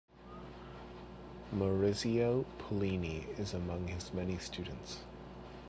[1.53, 5.01] Maurizio Pollini is among his many students.